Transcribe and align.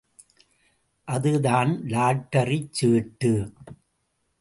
அதுதான் 1.07 1.71
லாட்டரிச் 1.91 2.73
சீட்டு! 2.73 3.33